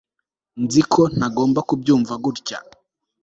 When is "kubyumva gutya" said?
1.67-2.57